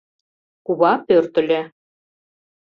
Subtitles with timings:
[0.65, 1.61] Кува пӧртыльӧ.